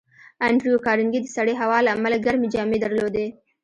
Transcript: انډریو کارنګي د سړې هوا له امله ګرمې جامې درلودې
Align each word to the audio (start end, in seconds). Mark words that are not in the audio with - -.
انډریو 0.45 0.83
کارنګي 0.85 1.19
د 1.21 1.27
سړې 1.35 1.53
هوا 1.61 1.77
له 1.85 1.91
امله 1.95 2.17
ګرمې 2.25 2.47
جامې 2.55 2.77
درلودې 2.83 3.27